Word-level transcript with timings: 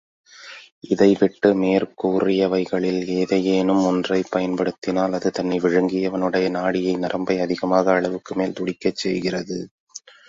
இதைவிட்டு 0.87 1.49
மேற்கூறியவைகளில் 1.55 3.03
எதையேனும் 3.17 3.83
ஒன்றைப் 3.85 4.31
பயன்படுத்தினால், 4.31 5.13
அது 5.13 5.31
தன்னை 5.31 5.59
விழுங்கியவனுடைய 5.59 6.49
நாடியை, 6.49 6.95
நரம்பை 6.97 7.39
அதிகமாக 7.39 8.01
அளவுக்குமேல் 8.01 8.57
துடிக்கச் 8.59 9.03
செய்கிறது. 9.05 9.59